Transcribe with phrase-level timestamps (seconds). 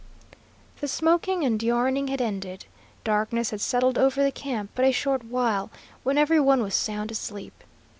[0.79, 2.65] The smoking and yarning had ended.
[3.03, 5.69] Darkness had settled over the camp but a short while,
[6.01, 7.53] when every one was sound asleep.